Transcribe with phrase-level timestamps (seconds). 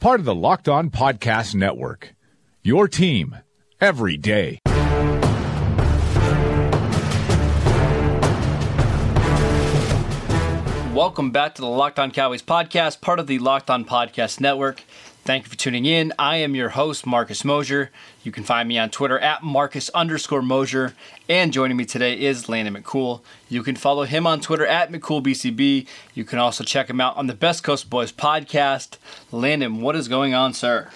[0.00, 2.14] part of the Locked On Podcast Network.
[2.62, 3.36] Your team
[3.80, 4.58] every day.
[10.92, 14.82] Welcome back to the Locked On Cowboys podcast, part of the Locked On Podcast Network.
[15.26, 16.12] Thank you for tuning in.
[16.20, 17.90] I am your host, Marcus Mosher.
[18.22, 20.94] You can find me on Twitter at Marcus underscore Mosher.
[21.28, 23.22] And joining me today is Landon McCool.
[23.48, 25.88] You can follow him on Twitter at McCoolBCB.
[26.14, 28.98] You can also check him out on the Best Coast Boys podcast.
[29.32, 30.90] Landon, what is going on, sir?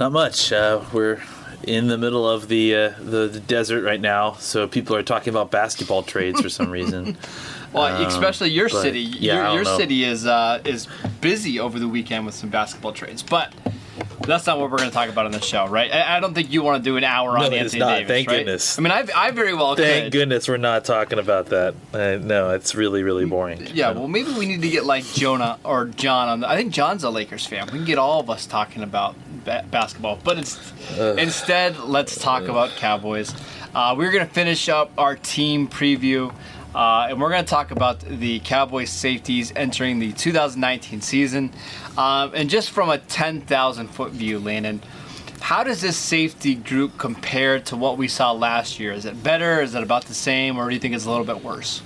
[0.00, 0.50] Not much.
[0.50, 1.22] Uh, we're
[1.62, 5.32] in the middle of the, uh, the the desert right now, so people are talking
[5.32, 7.16] about basketball trades for some reason.
[7.72, 9.00] Well, Um, especially your but, city.
[9.00, 10.86] yeah, your your city is uh, is
[11.20, 13.52] busy over the weekend with some basketball trades, but
[14.26, 15.92] that's not what we're going to talk about on the show, right?
[15.92, 17.94] I, I don't think you want to do an hour No, on it Anthony not.
[17.94, 18.08] Davis.
[18.08, 18.36] Thank right?
[18.38, 18.78] goodness.
[18.78, 20.12] I mean, I, I very well Thank could.
[20.12, 21.74] goodness we're not talking about that.
[21.92, 23.66] Uh, no, it's really really boring.
[23.74, 26.40] Yeah, well, maybe we need to get like Jonah or John on.
[26.40, 27.66] The, I think John's a Lakers fan.
[27.66, 30.72] We can get all of us talking about ba- basketball, but it's
[31.18, 33.34] instead let's talk about Cowboys.
[33.74, 36.32] Uh, we're gonna finish up our team preview,
[36.74, 41.52] uh, and we're gonna talk about the Cowboys safeties entering the 2019 season.
[41.98, 44.82] Um, and just from a 10,000 foot view, Landon,
[45.40, 48.92] how does this safety group compare to what we saw last year?
[48.92, 49.60] Is it better?
[49.60, 51.82] Is it about the same, or do you think it's a little bit worse?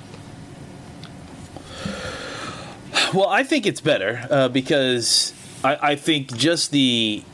[3.14, 5.32] Well, I think it's better uh, because
[5.64, 7.24] I, I think just the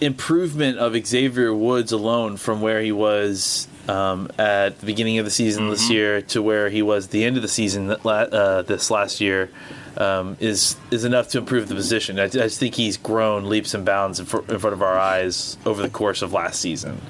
[0.00, 5.30] improvement of Xavier Woods alone from where he was um, at the beginning of the
[5.30, 8.12] season this year to where he was at the end of the season that la-
[8.12, 9.50] uh, this last year
[9.96, 12.18] um, is is enough to improve the position.
[12.18, 14.98] I, I just think he's grown leaps and bounds in, fr- in front of our
[14.98, 17.00] eyes over the course of last season,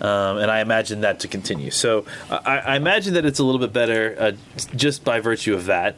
[0.00, 1.70] um, and I imagine that to continue.
[1.70, 4.32] So I, I imagine that it's a little bit better uh,
[4.74, 5.96] just by virtue of that.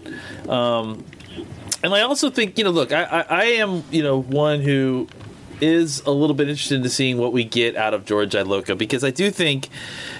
[0.49, 1.05] Um,
[1.83, 5.09] and I also think you know, look, I, I, I am you know one who
[5.61, 9.05] is a little bit interested in seeing what we get out of George Iloka because
[9.05, 9.69] I do think,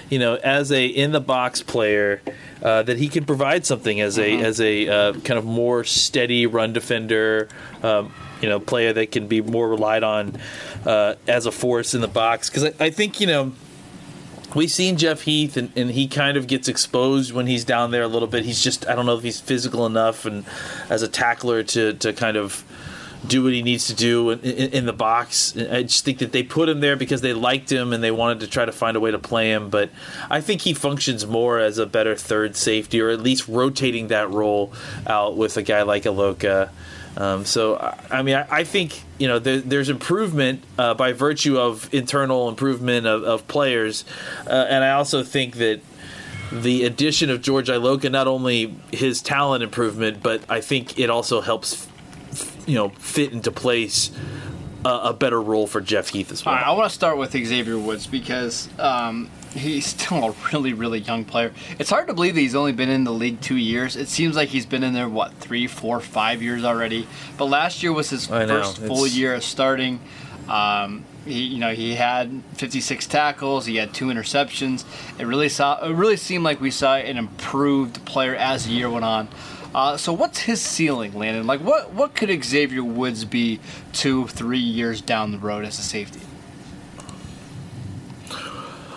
[0.09, 2.21] you know, as a in the box player,
[2.61, 6.45] uh, that he can provide something as a as a uh, kind of more steady
[6.45, 7.47] run defender.
[7.83, 10.37] Um, you know, player that can be more relied on
[10.85, 13.51] uh, as a force in the box because I, I think you know
[14.55, 18.03] we've seen Jeff Heath, and, and he kind of gets exposed when he's down there
[18.03, 18.45] a little bit.
[18.45, 20.45] He's just I don't know if he's physical enough and
[20.89, 22.63] as a tackler to to kind of
[23.27, 25.55] do what he needs to do in, in, in the box.
[25.57, 28.39] I just think that they put him there because they liked him and they wanted
[28.41, 29.69] to try to find a way to play him.
[29.69, 29.89] But
[30.29, 34.29] I think he functions more as a better third safety, or at least rotating that
[34.29, 34.71] role
[35.05, 36.69] out with a guy like Iloka.
[37.17, 37.77] Um, so,
[38.09, 42.47] I- mean, I, I think you know there, there's improvement uh, by virtue of internal
[42.47, 44.05] improvement of, of players,
[44.47, 45.81] uh, and I also think that
[46.51, 51.41] the addition of George Iloka not only his talent improvement, but I think it also
[51.41, 51.88] helps
[52.69, 54.11] you know fit into place
[54.85, 56.53] a, a better role for Jeff Heath as well.
[56.55, 60.73] All right, I want to start with Xavier Woods because um, he's still a really,
[60.73, 61.51] really young player.
[61.79, 63.95] It's hard to believe that he's only been in the league two years.
[63.95, 67.07] It seems like he's been in there what three, four, five years already.
[67.37, 69.99] But last year was his I know, first full it's- year of starting.
[70.47, 73.65] Um, he, you know, he had 56 tackles.
[73.67, 74.83] He had two interceptions.
[75.19, 75.85] It really saw.
[75.85, 79.27] It really seemed like we saw an improved player as the year went on.
[79.73, 81.45] Uh, so what's his ceiling, Landon?
[81.45, 83.59] Like, what what could Xavier Woods be
[83.93, 86.21] two, three years down the road as a safety?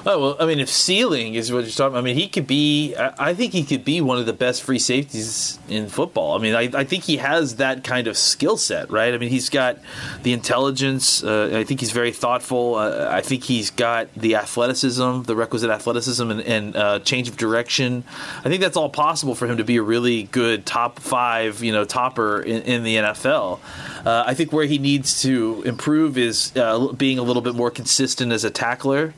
[0.05, 2.97] Oh well, I mean, if ceiling is what you're talking, I mean, he could be.
[2.97, 6.37] I think he could be one of the best free safeties in football.
[6.37, 9.15] I mean, I, I think he has that kind of skill set, right?
[9.15, 9.79] I mean, he's got
[10.25, 11.23] the intelligence.
[11.23, 12.75] Uh, I think he's very thoughtful.
[12.75, 17.37] Uh, I think he's got the athleticism, the requisite athleticism, and, and uh, change of
[17.37, 18.03] direction.
[18.41, 21.71] I think that's all possible for him to be a really good top five, you
[21.71, 23.61] know, topper in, in the NFL.
[24.05, 27.71] Uh, I think where he needs to improve is uh, being a little bit more
[27.71, 29.15] consistent as a tackler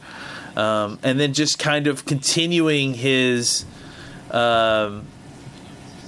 [0.56, 3.64] um, and then just kind of continuing his
[4.30, 5.06] um,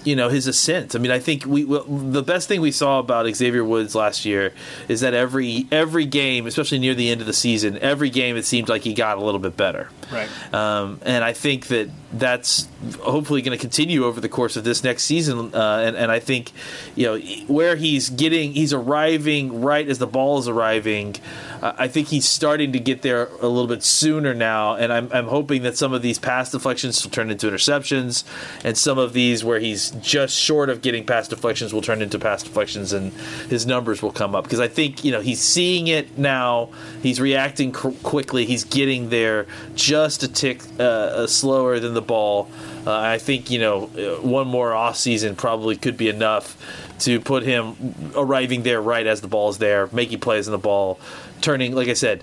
[0.06, 0.94] you know his ascent.
[0.94, 4.24] I mean, I think we well, the best thing we saw about Xavier Woods last
[4.24, 4.52] year
[4.88, 8.44] is that every every game, especially near the end of the season, every game it
[8.44, 9.88] seemed like he got a little bit better.
[10.10, 10.28] Right.
[10.54, 12.68] Um, and I think that that's
[13.00, 15.54] hopefully going to continue over the course of this next season.
[15.54, 16.52] Uh, and, and I think,
[16.94, 21.16] you know, where he's getting, he's arriving right as the ball is arriving.
[21.60, 24.74] Uh, I think he's starting to get there a little bit sooner now.
[24.74, 28.24] And I'm, I'm hoping that some of these pass deflections will turn into interceptions,
[28.62, 32.18] and some of these where he's just short of getting pass deflections will turn into
[32.18, 33.12] pass deflections, and
[33.50, 34.44] his numbers will come up.
[34.44, 36.70] Because I think, you know, he's seeing it now.
[37.02, 38.44] He's reacting qu- quickly.
[38.44, 42.48] He's getting there just a tick uh, slower than the ball.
[42.86, 46.56] Uh, I think you know uh, one more off season probably could be enough
[47.00, 50.58] to put him arriving there right as the ball is there, making plays on the
[50.58, 50.98] ball,
[51.40, 51.74] turning.
[51.74, 52.22] Like I said,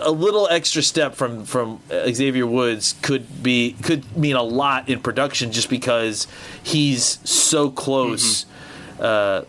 [0.00, 5.00] a little extra step from from Xavier Woods could be could mean a lot in
[5.00, 6.26] production just because
[6.62, 8.44] he's so close.
[8.44, 9.02] Mm-hmm.
[9.02, 9.42] Uh,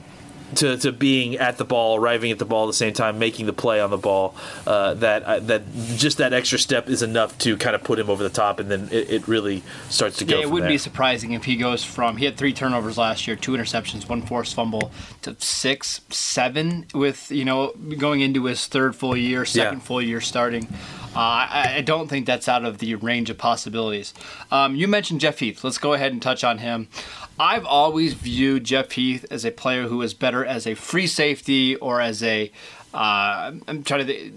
[0.55, 3.45] to, to being at the ball, arriving at the ball at the same time, making
[3.45, 4.35] the play on the ball.
[4.65, 5.63] Uh, that uh, that
[5.95, 8.69] just that extra step is enough to kind of put him over the top, and
[8.69, 10.41] then it, it really starts to yeah, go.
[10.41, 10.69] it would there.
[10.69, 14.21] be surprising if he goes from he had three turnovers last year, two interceptions, one
[14.21, 14.91] forced fumble,
[15.21, 19.83] to six, seven with you know going into his third full year, second Yeah.
[19.83, 20.67] full year starting.
[21.15, 24.13] Uh, I, I don't think that's out of the range of possibilities.
[24.51, 25.63] Um, you mentioned Jeff Heath.
[25.63, 26.87] Let's go ahead and touch on him.
[27.39, 31.75] I've always viewed Jeff Heath as a player who is better as a free safety
[31.77, 32.51] or as a
[32.93, 34.31] uh, I'm trying to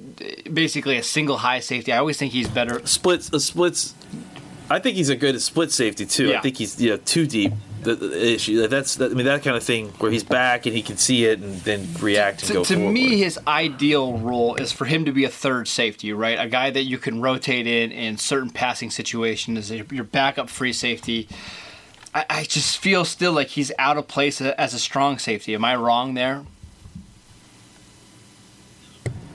[0.51, 1.93] basically a single high safety.
[1.93, 2.87] I always think he's better.
[2.87, 3.33] splits.
[3.33, 3.95] A splits.
[4.71, 6.29] I think he's a good split safety too.
[6.29, 6.39] Yeah.
[6.39, 7.53] I think he's you know too deep.
[7.83, 10.77] The, the issue that's that, I mean that kind of thing where he's back and
[10.77, 12.93] he can see it and then react and To, go to forward.
[12.93, 16.39] me, his ideal role is for him to be a third safety, right?
[16.39, 21.27] A guy that you can rotate in in certain passing situations your backup free safety.
[22.15, 25.55] I, I just feel still like he's out of place as a strong safety.
[25.55, 26.45] Am I wrong there?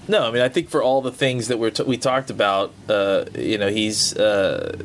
[0.07, 2.73] No, I mean I think for all the things that we're t- we talked about,
[2.87, 4.77] uh, you know, he's uh,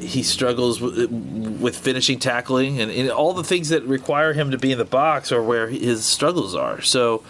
[0.00, 4.58] he struggles with, with finishing tackling and, and all the things that require him to
[4.58, 6.80] be in the box are where his struggles are.
[6.80, 7.22] So,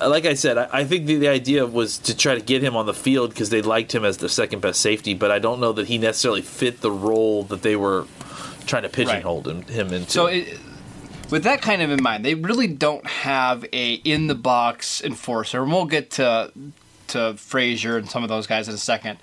[0.00, 2.62] uh, like I said, I, I think the, the idea was to try to get
[2.62, 5.38] him on the field because they liked him as the second best safety, but I
[5.38, 8.06] don't know that he necessarily fit the role that they were
[8.66, 10.10] trying to pigeonhole him, him into.
[10.10, 10.58] So, it,
[11.30, 15.62] with that kind of in mind, they really don't have a in the box enforcer.
[15.62, 16.52] And we'll get to
[17.08, 19.18] to Frazier and some of those guys in a second.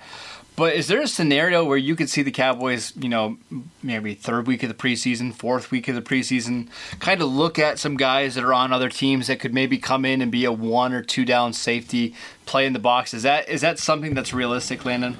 [0.54, 3.38] But is there a scenario where you could see the Cowboys, you know,
[3.82, 6.68] maybe third week of the preseason, fourth week of the preseason,
[6.98, 10.04] kind of look at some guys that are on other teams that could maybe come
[10.04, 12.14] in and be a one or two down safety,
[12.44, 13.14] play in the box?
[13.14, 15.16] Is that is that something that's realistic, Landon?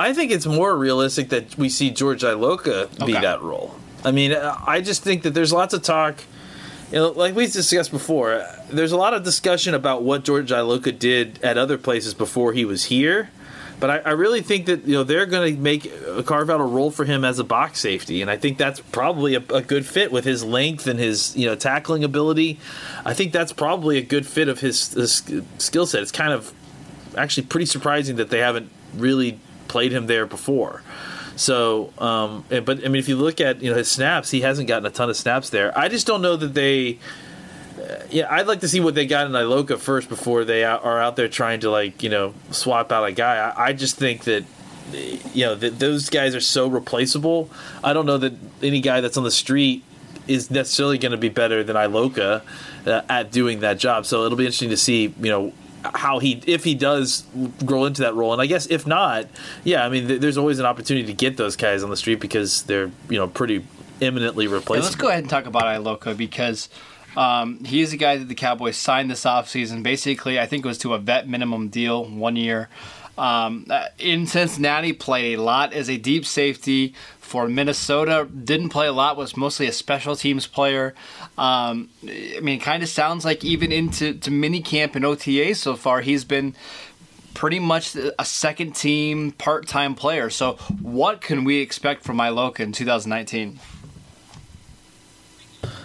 [0.00, 3.20] I think it's more realistic that we see George Iloka be Okay.
[3.20, 3.74] that role.
[4.04, 6.24] I mean, I just think that there's lots of talk.
[6.90, 10.98] You know, like we discussed before, there's a lot of discussion about what George Iloka
[10.98, 13.30] did at other places before he was here.
[13.78, 16.60] But I, I really think that you know they're going to make uh, carve out
[16.60, 19.62] a role for him as a box safety, and I think that's probably a, a
[19.62, 22.58] good fit with his length and his you know tackling ability.
[23.06, 25.22] I think that's probably a good fit of his, his
[25.58, 26.02] skill set.
[26.02, 26.52] It's kind of
[27.16, 29.38] actually pretty surprising that they haven't really
[29.70, 30.82] played him there before.
[31.36, 34.68] So, um, but I mean, if you look at you know his snaps, he hasn't
[34.68, 35.68] gotten a ton of snaps there.
[35.78, 36.98] I just don't know that they.
[37.78, 41.00] uh, Yeah, I'd like to see what they got in Iloka first before they are
[41.00, 43.36] out there trying to like you know swap out a guy.
[43.38, 44.44] I, I just think that
[45.32, 47.48] you know that those guys are so replaceable.
[47.82, 49.82] I don't know that any guy that's on the street
[50.26, 52.42] is necessarily going to be better than Iloka
[52.86, 54.04] uh, at doing that job.
[54.04, 55.52] So it'll be interesting to see you know
[55.94, 57.24] how he if he does
[57.64, 59.26] grow into that role and i guess if not
[59.64, 62.20] yeah i mean th- there's always an opportunity to get those guys on the street
[62.20, 63.64] because they're you know pretty
[64.02, 66.68] eminently Yeah, replaceable let's go ahead and talk about Iloka because
[67.16, 69.82] um, he is a guy that the Cowboys signed this offseason.
[69.82, 72.68] Basically, I think it was to a vet minimum deal, one year.
[73.20, 78.26] Um, uh, in Cincinnati, played a lot as a deep safety for Minnesota.
[78.26, 79.18] Didn't play a lot.
[79.18, 80.94] Was mostly a special teams player.
[81.36, 85.54] Um, I mean, it kind of sounds like even into to mini camp and OTA
[85.54, 86.54] so far, he's been
[87.34, 90.30] pretty much a second team part time player.
[90.30, 93.60] So, what can we expect from Iloka in 2019?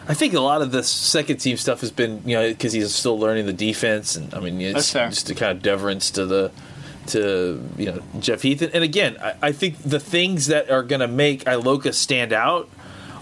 [0.07, 2.93] i think a lot of the second team stuff has been you know because he's
[2.93, 6.51] still learning the defense and i mean it's just a kind of deference to the
[7.07, 11.01] to you know jeff heath and, again I, I think the things that are going
[11.01, 12.69] to make iloka stand out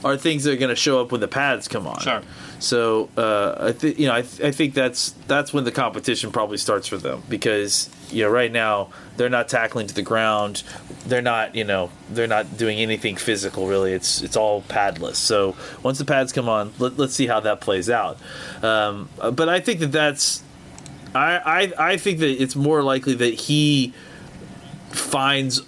[0.03, 1.99] are things that are going to show up when the pads come on.
[1.99, 2.21] Sure.
[2.59, 6.31] So uh, I think you know I, th- I think that's that's when the competition
[6.31, 10.63] probably starts for them because you know right now they're not tackling to the ground,
[11.05, 13.93] they're not you know they're not doing anything physical really.
[13.93, 15.15] It's it's all padless.
[15.15, 18.17] So once the pads come on, let, us see how that plays out.
[18.61, 20.42] Um, but I think that that's
[21.15, 23.93] I, I I think that it's more likely that he
[24.89, 25.61] finds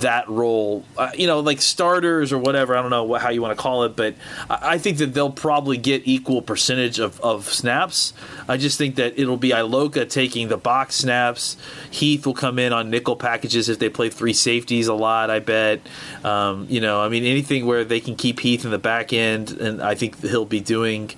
[0.00, 2.74] that role, uh, you know, like starters or whatever.
[2.74, 4.14] I don't know how you want to call it, but
[4.48, 8.14] I, I, think that they'll probably get equal percentage of, of snaps.
[8.48, 11.58] I just think that it'll be Iloka taking the box snaps.
[11.90, 15.28] Heath will come in on nickel packages if they play three safeties a lot.
[15.28, 15.82] I bet.
[16.24, 19.50] Um, you know, I mean, anything where they can keep Heath in the back end,
[19.50, 21.10] and I think he'll be doing.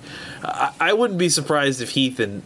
[0.43, 2.43] I, I wouldn't be surprised if Heath and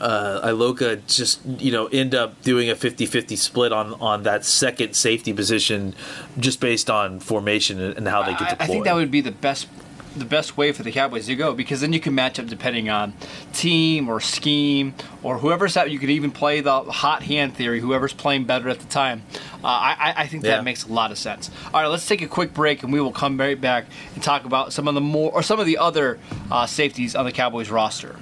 [0.00, 4.94] uh, Iloka just you know end up doing a 50-50 split on on that second
[4.94, 5.94] safety position
[6.38, 8.60] just based on formation and how they get deployed.
[8.60, 9.68] I think that would be the best
[10.16, 12.88] the best way for the Cowboys to go because then you can match up depending
[12.88, 13.14] on
[13.52, 15.90] team or scheme or whoever's out.
[15.90, 19.22] You could even play the hot hand theory, whoever's playing better at the time.
[19.62, 20.60] Uh, I, I, think that yeah.
[20.62, 21.50] makes a lot of sense.
[21.72, 24.44] All right, let's take a quick break and we will come right back and talk
[24.44, 26.18] about some of the more or some of the other
[26.50, 28.16] uh, safeties on the Cowboys roster.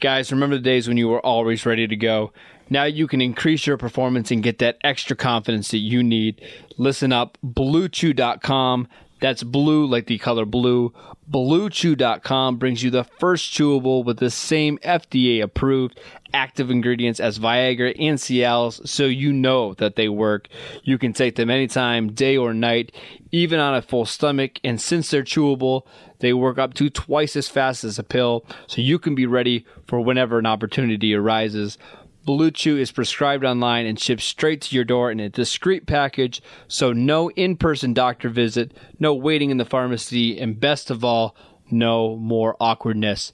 [0.00, 2.32] Guys, remember the days when you were always ready to go.
[2.70, 6.40] Now you can increase your performance and get that extra confidence that you need.
[6.78, 8.88] Listen up, bluechew.com.
[9.24, 10.92] That's blue like the color blue.
[11.30, 15.98] BlueChew.com brings you the first chewable with the same FDA approved
[16.34, 20.48] active ingredients as Viagra and Cialis, so you know that they work.
[20.82, 22.92] You can take them anytime, day or night,
[23.30, 24.60] even on a full stomach.
[24.62, 25.86] And since they're chewable,
[26.18, 29.64] they work up to twice as fast as a pill, so you can be ready
[29.86, 31.78] for whenever an opportunity arises.
[32.24, 36.40] Blue Chew is prescribed online and shipped straight to your door in a discreet package,
[36.66, 41.36] so no in person doctor visit, no waiting in the pharmacy, and best of all,
[41.70, 43.32] no more awkwardness.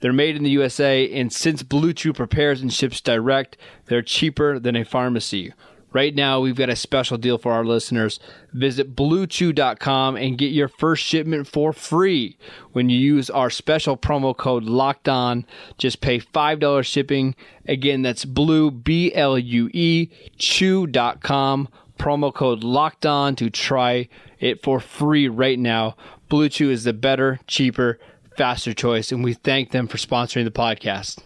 [0.00, 4.60] They're made in the USA, and since Blue Chew prepares and ships direct, they're cheaper
[4.60, 5.52] than a pharmacy.
[5.92, 8.20] Right now, we've got a special deal for our listeners.
[8.52, 12.36] Visit bluechew.com and get your first shipment for free
[12.72, 15.46] when you use our special promo code locked on.
[15.78, 17.34] Just pay $5 shipping.
[17.66, 21.68] Again, that's blue, B L U E, chew.com.
[21.98, 25.96] Promo code locked on to try it for free right now.
[26.28, 27.98] Blue Chew is the better, cheaper,
[28.36, 31.18] faster choice, and we thank them for sponsoring the podcast.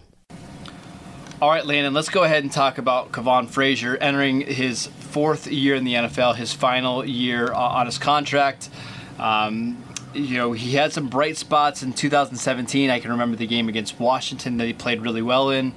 [1.43, 5.75] All right, Landon, let's go ahead and talk about Kavon Frazier entering his fourth year
[5.75, 8.71] in the NFL, his final year on his contract.
[9.19, 9.83] Um,
[10.15, 12.91] you know, he had some bright spots in 2017.
[12.91, 15.75] I can remember the game against Washington that he played really well in,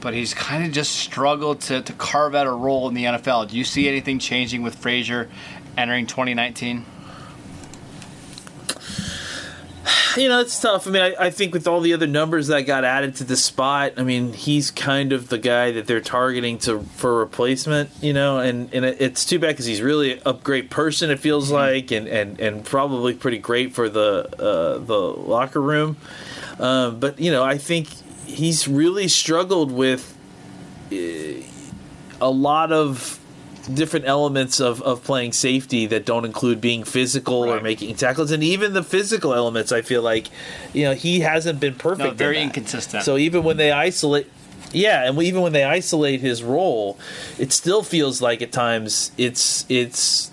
[0.00, 3.48] but he's kind of just struggled to, to carve out a role in the NFL.
[3.48, 5.28] Do you see anything changing with Frazier
[5.76, 6.86] entering 2019?
[10.16, 10.86] you know, it's tough.
[10.86, 13.36] I mean, I, I, think with all the other numbers that got added to the
[13.36, 17.90] spot, I mean, he's kind of the guy that they're targeting to for replacement.
[18.00, 21.10] You know, and and it's too bad because he's really a great person.
[21.10, 21.54] It feels mm-hmm.
[21.54, 25.96] like, and, and and probably pretty great for the uh, the locker room.
[26.58, 27.88] Um, but you know, I think
[28.26, 30.16] he's really struggled with
[30.92, 30.96] uh,
[32.20, 33.17] a lot of
[33.74, 37.58] different elements of, of playing safety that don't include being physical right.
[37.58, 39.72] or making tackles, and even the physical elements.
[39.72, 40.28] I feel like,
[40.72, 42.10] you know, he hasn't been perfect.
[42.10, 43.02] No, very in inconsistent.
[43.04, 44.26] So even when they isolate,
[44.72, 46.98] yeah, and even when they isolate his role,
[47.38, 50.30] it still feels like at times it's it's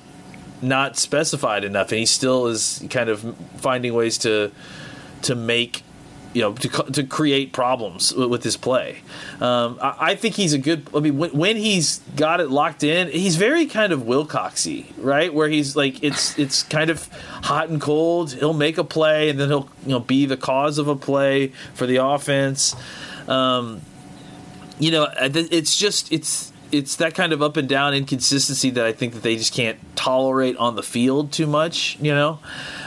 [0.61, 4.51] not specified enough, and he still is kind of finding ways to
[5.23, 5.83] to make
[6.35, 8.97] you know to to create problems with his play.
[9.39, 10.85] Um, I, I, think he's a good.
[10.93, 15.33] I mean, when, when, he's got it locked in, he's very kind of Wilcoxy, right?
[15.33, 17.07] Where he's like it's it's kind of
[17.41, 18.33] hot and cold.
[18.33, 21.53] He'll make a play and then he'll you know be the cause of a play
[21.73, 22.75] for the offense.
[23.29, 23.81] Um,
[24.77, 28.91] you know, it's just it's it's that kind of up and down inconsistency that I
[28.91, 31.97] think that they just can't tolerate on the field too much.
[32.01, 32.39] You know.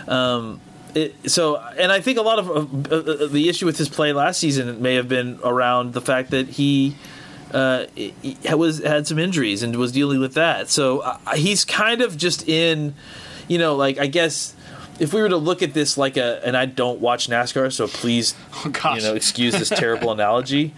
[0.06, 0.60] Um,
[0.94, 4.12] it, so, and I think a lot of uh, uh, the issue with his play
[4.12, 6.96] last season may have been around the fact that he
[7.52, 10.68] uh, he was had some injuries and was dealing with that.
[10.68, 12.94] So uh, he's kind of just in,
[13.48, 14.54] you know, like I guess
[14.98, 17.86] if we were to look at this like a, and I don't watch NASCAR, so
[17.86, 18.34] please,
[18.84, 20.74] oh, you know, excuse this terrible analogy.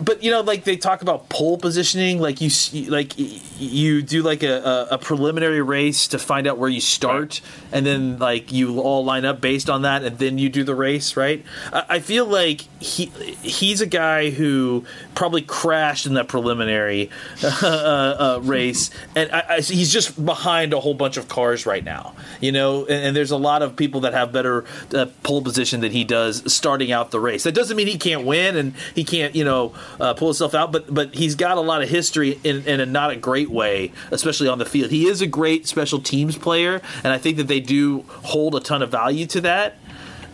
[0.00, 2.50] But you know, like they talk about pole positioning, like you,
[2.90, 3.14] like
[3.58, 7.68] you do like a, a, preliminary race to find out where you start, right.
[7.72, 10.74] and then like you all line up based on that, and then you do the
[10.74, 11.44] race, right?
[11.72, 13.06] I, I feel like he
[13.42, 17.10] he's a guy who probably crashed in that preliminary
[17.42, 21.84] uh, uh, race, and I, I, he's just behind a whole bunch of cars right
[21.84, 24.64] now, you know, and, and there's a lot lot of people that have better
[24.94, 27.42] uh, pole position than he does starting out the race.
[27.44, 30.72] That doesn't mean he can't win and he can't, you know, uh, pull himself out.
[30.72, 33.92] But but he's got a lot of history in, in a not a great way,
[34.10, 34.90] especially on the field.
[34.90, 38.60] He is a great special teams player, and I think that they do hold a
[38.60, 39.76] ton of value to that.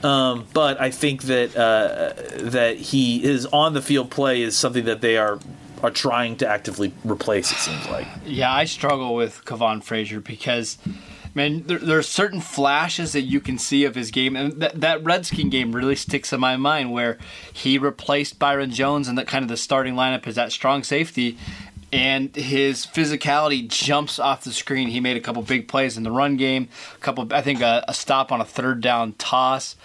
[0.03, 2.13] Um, but I think that uh,
[2.51, 5.39] that he is on the field play is something that they are
[5.83, 7.53] are trying to actively replace.
[7.53, 8.07] It seems like.
[8.25, 10.79] Yeah, I struggle with Kavon Frazier because,
[11.37, 14.81] man, there, there, are certain flashes that you can see of his game, and that,
[14.81, 17.19] that Redskin game really sticks in my mind where
[17.53, 21.37] he replaced Byron Jones and that kind of the starting lineup is that strong safety.
[21.93, 24.89] And his physicality jumps off the screen.
[24.89, 27.85] He made a couple big plays in the run game, a couple, I think, a,
[27.87, 29.77] a stop on a third down toss.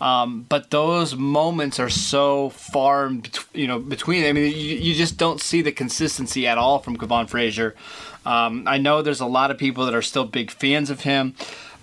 [0.00, 3.12] Um, but those moments are so far,
[3.52, 4.24] you know, between.
[4.24, 7.74] I mean, you, you just don't see the consistency at all from Kavon Frazier.
[8.24, 11.34] Um, I know there's a lot of people that are still big fans of him,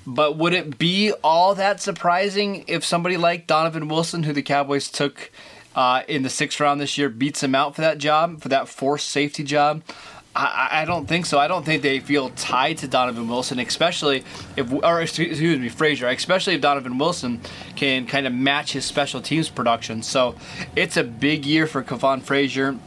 [0.05, 4.89] but would it be all that surprising if somebody like Donovan Wilson, who the Cowboys
[4.89, 5.31] took
[5.75, 8.67] uh, in the sixth round this year, beats him out for that job, for that
[8.67, 9.83] forced safety job?
[10.37, 11.39] I, I, don't think so.
[11.39, 14.23] I don't think they feel tied to Donovan Wilson, especially
[14.55, 17.41] if, or excuse me, Frazier, especially if Donovan Wilson
[17.75, 20.03] can kind of match his special teams production.
[20.03, 20.35] So
[20.75, 22.77] it's a big year for Kavon Frazier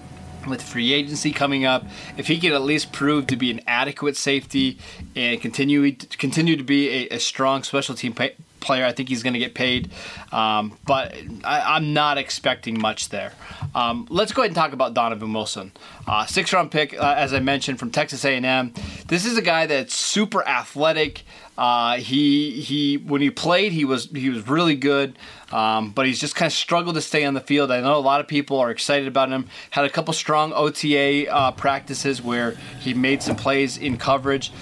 [0.48, 1.84] with free agency coming up,
[2.16, 4.78] if he can at least prove to be an adequate safety
[5.14, 8.14] and continue continue to be a, a strong special team
[8.60, 8.84] player.
[8.84, 9.90] I think he's going to get paid,
[10.32, 11.14] um, but
[11.44, 13.32] I, am not expecting much there.
[13.74, 15.72] Um, let's go ahead and talk about Donovan Wilson,
[16.06, 18.72] uh, six round pick, uh, as I mentioned from Texas A&M.
[19.06, 21.24] This is a guy that's super athletic.
[21.58, 25.16] Uh, he he when he played, he was he was really good.
[25.52, 27.70] Um, but he's just kind of struggled to stay on the field.
[27.70, 29.46] I know a lot of people are excited about him.
[29.70, 34.52] Had a couple strong OTA uh, practices where he made some plays in coverage.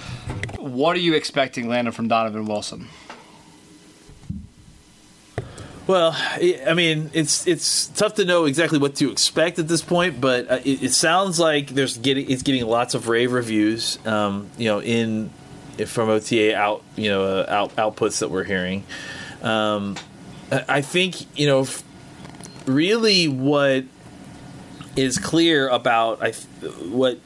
[0.59, 2.89] What are you expecting, Landon, from Donovan Wilson?
[5.89, 10.21] Well, I mean, it's it's tough to know exactly what to expect at this point,
[10.21, 13.99] but uh, it, it sounds like there's getting it's getting lots of rave reviews.
[14.07, 15.31] Um, you know, in
[15.87, 18.85] from OTA out you know uh, out, outputs that we're hearing.
[19.41, 19.97] Um,
[20.51, 21.67] I think you know
[22.67, 23.85] really what
[24.95, 26.33] is clear about I
[26.91, 27.19] what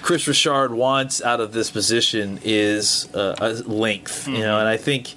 [0.00, 4.60] Kris Richard wants out of this position is uh, a length, you know, mm-hmm.
[4.60, 5.14] and I think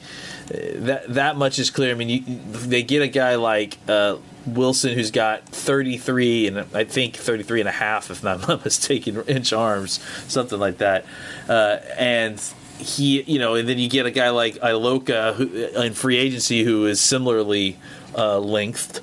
[0.48, 1.92] that that much is clear.
[1.92, 6.84] I mean, you, they get a guy like uh, Wilson who's got 33 and I
[6.84, 11.06] think 33 and a half, if not mistaken, inch arms, something like that,
[11.48, 12.42] uh, and
[12.78, 15.48] he, you know, and then you get a guy like Iloka who,
[15.82, 17.78] in free agency who is similarly
[18.16, 19.02] uh, lengthed.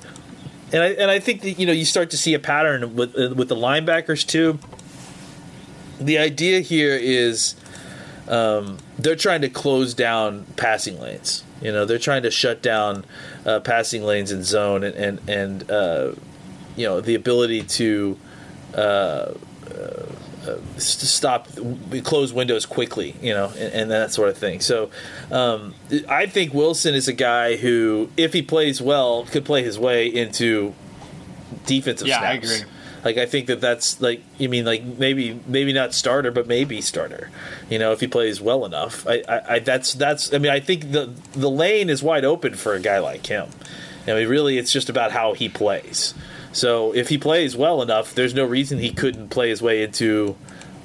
[0.73, 3.17] And I, and I think that, you know you start to see a pattern with
[3.17, 4.59] uh, with the linebackers too.
[5.99, 7.55] The idea here is
[8.31, 11.43] um, they're trying to close down passing lanes.
[11.61, 13.05] You know, they're trying to shut down
[13.45, 16.13] uh, passing lanes and zone and and, and uh,
[16.75, 18.17] you know the ability to
[18.73, 19.33] uh, uh,
[20.47, 21.49] uh stop
[22.03, 23.15] close windows quickly.
[23.21, 24.61] You know, and, and that sort of thing.
[24.61, 24.89] So
[25.29, 25.75] um,
[26.07, 30.07] I think Wilson is a guy who, if he plays well, could play his way
[30.07, 30.73] into
[31.65, 32.49] defensive yeah, snaps.
[32.49, 32.71] I agree.
[33.03, 36.81] Like I think that that's like you mean like maybe maybe not starter, but maybe
[36.81, 37.29] starter.
[37.69, 40.59] You know, if he plays well enough, I, I, I that's that's I mean I
[40.59, 43.49] think the the lane is wide open for a guy like him.
[44.07, 46.13] I mean, really, it's just about how he plays.
[46.53, 50.35] So if he plays well enough, there's no reason he couldn't play his way into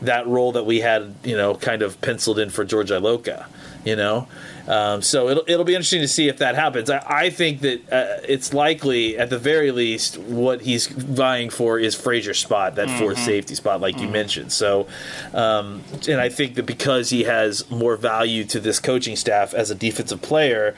[0.03, 3.47] that role that we had, you know, kind of penciled in for George Iloka.
[3.87, 4.27] You know,
[4.67, 6.91] um, so it'll it'll be interesting to see if that happens.
[6.91, 11.79] I, I think that uh, it's likely, at the very least, what he's vying for
[11.79, 12.99] is Frazier's spot, that mm-hmm.
[12.99, 14.07] fourth safety spot, like mm-hmm.
[14.07, 14.51] you mentioned.
[14.51, 14.89] So,
[15.33, 19.71] um, and I think that because he has more value to this coaching staff as
[19.71, 20.75] a defensive player,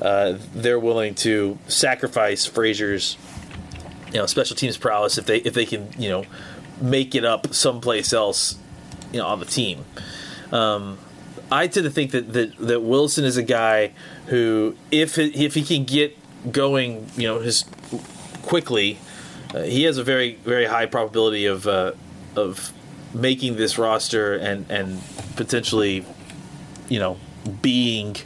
[0.00, 3.18] uh, they're willing to sacrifice Frazier's,
[4.06, 6.24] you know, special teams prowess if they if they can, you know,
[6.80, 8.56] make it up someplace else,
[9.12, 9.84] you know, on the team.
[10.52, 10.96] Um,
[11.50, 13.92] I tend to think that, that, that Wilson is a guy
[14.26, 16.16] who, if if he can get
[16.50, 17.64] going, you know, his
[18.42, 18.98] quickly,
[19.54, 21.92] uh, he has a very very high probability of uh,
[22.34, 22.72] of
[23.14, 25.00] making this roster and and
[25.36, 26.04] potentially,
[26.88, 27.18] you know,
[27.62, 28.16] being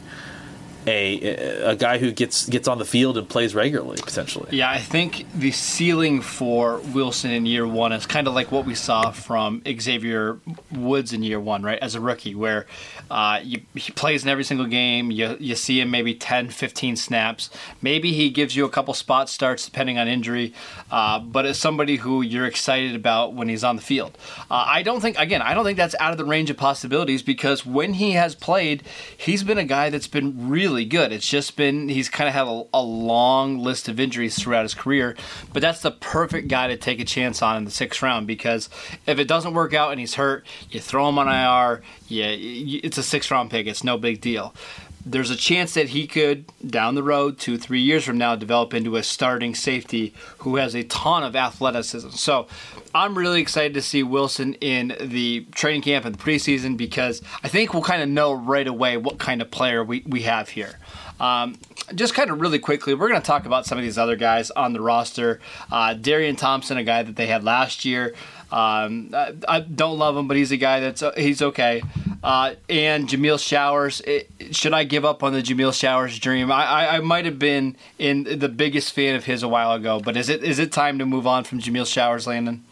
[0.87, 4.49] a a guy who gets gets on the field and plays regularly potentially.
[4.51, 8.65] Yeah, I think the ceiling for Wilson in year one is kind of like what
[8.65, 10.39] we saw from Xavier
[10.71, 11.79] Woods in year one, right?
[11.79, 12.65] As a rookie, where
[13.09, 15.11] uh, you, he plays in every single game.
[15.11, 17.49] You, you see him maybe 10, 15 snaps.
[17.81, 20.53] Maybe he gives you a couple spot starts depending on injury,
[20.89, 24.17] uh, but as somebody who you're excited about when he's on the field.
[24.49, 27.21] Uh, I don't think, again, I don't think that's out of the range of possibilities
[27.21, 28.83] because when he has played,
[29.15, 31.11] he's been a guy that's been really good.
[31.11, 34.73] It's just been, he's kind of had a, a long list of injuries throughout his
[34.73, 35.15] career,
[35.53, 38.69] but that's the perfect guy to take a chance on in the sixth round because
[39.05, 42.97] if it doesn't work out and he's hurt, you throw him on IR, yeah, it's
[42.97, 43.67] a six round pick.
[43.67, 44.53] It's no big deal.
[45.05, 48.73] There's a chance that he could, down the road, two, three years from now, develop
[48.73, 52.09] into a starting safety who has a ton of athleticism.
[52.11, 52.47] So
[52.93, 57.47] I'm really excited to see Wilson in the training camp and the preseason because I
[57.47, 60.77] think we'll kind of know right away what kind of player we, we have here.
[61.19, 61.57] Um,
[61.93, 64.49] just kind of really quickly, we're going to talk about some of these other guys
[64.51, 65.39] on the roster.
[65.71, 68.13] Uh, Darian Thompson, a guy that they had last year.
[68.51, 71.81] Um, I, I, don't love him, but he's a guy that's uh, he's okay.
[72.21, 76.51] Uh, and Jameill Showers, it, should I give up on the Jameill Showers dream?
[76.51, 80.01] I, I, I might have been in the biggest fan of his a while ago,
[80.01, 82.63] but is it is it time to move on from Jameill Showers, Landon?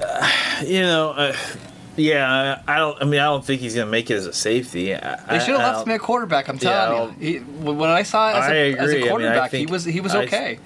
[0.00, 0.30] Uh,
[0.66, 1.10] you know.
[1.10, 1.36] Uh,
[1.96, 3.00] yeah, I don't.
[3.00, 4.94] I mean, I don't think he's going to make it as a safety.
[4.94, 6.48] I, they should have left him at quarterback.
[6.48, 7.38] I'm telling yeah, you.
[7.38, 10.00] He, when I saw it as, a, as a, quarterback, I mean, he was he
[10.00, 10.58] was okay.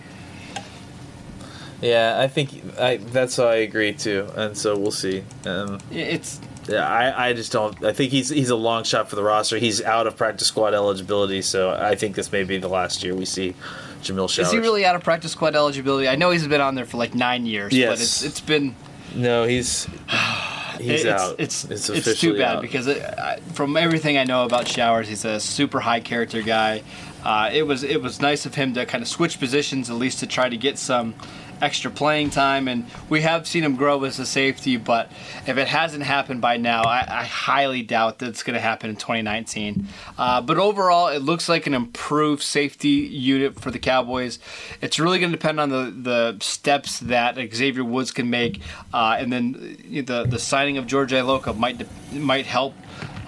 [1.80, 5.24] Yeah, I think I, that's how I agree too, and so we'll see.
[5.46, 7.82] Um, it's yeah, I, I just don't.
[7.84, 9.56] I think he's he's a long shot for the roster.
[9.56, 13.14] He's out of practice squad eligibility, so I think this may be the last year
[13.14, 13.54] we see
[14.02, 14.48] Jameill Showers.
[14.48, 16.08] Is he really out of practice squad eligibility?
[16.08, 17.88] I know he's been on there for like nine years, yes.
[17.88, 18.74] but it's it's been.
[19.14, 19.88] No, he's.
[20.80, 21.34] He's it's, out.
[21.38, 22.62] It's it's, it's too bad out.
[22.62, 26.82] because it, I, from everything I know about Showers, he's a super high character guy.
[27.22, 30.20] Uh, it was it was nice of him to kind of switch positions at least
[30.20, 31.14] to try to get some
[31.60, 34.76] extra playing time, and we have seen him grow as a safety.
[34.76, 35.10] But
[35.46, 38.90] if it hasn't happened by now, I, I highly doubt that it's going to happen
[38.90, 39.86] in 2019.
[40.18, 44.38] Uh, but overall, it looks like an improved safety unit for the Cowboys.
[44.80, 48.60] It's really going to depend on the, the steps that Xavier Woods can make,
[48.92, 52.74] uh, and then the the signing of George Iloka might might help.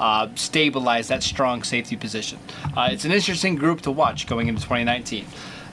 [0.01, 2.37] Uh, stabilize that strong safety position.
[2.77, 5.25] Uh, it's an interesting group to watch going into 2019.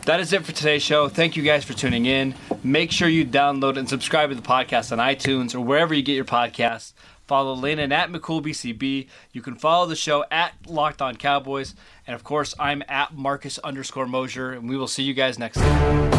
[0.10, 1.08] That is it for today's show.
[1.08, 2.34] Thank you guys for tuning in.
[2.64, 6.16] Make sure you download and subscribe to the podcast on iTunes or wherever you get
[6.16, 6.94] your podcasts.
[7.28, 9.08] Follow Landon at McCoolBCB.
[9.34, 11.76] You can follow the show at Locked On Cowboys.
[12.08, 14.52] And of course, I'm at Marcus underscore Mosher.
[14.52, 16.19] And we will see you guys next time.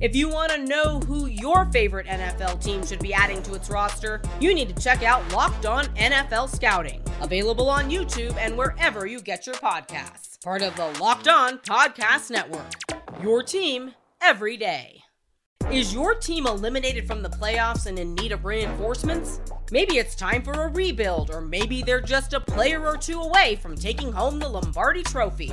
[0.00, 3.70] If you want to know who your favorite NFL team should be adding to its
[3.70, 9.06] roster, you need to check out Locked On NFL Scouting, available on YouTube and wherever
[9.06, 10.42] you get your podcasts.
[10.42, 12.72] Part of the Locked On Podcast Network.
[13.22, 15.00] Your team every day.
[15.70, 19.40] Is your team eliminated from the playoffs and in need of reinforcements?
[19.70, 23.56] Maybe it's time for a rebuild, or maybe they're just a player or two away
[23.62, 25.52] from taking home the Lombardi Trophy.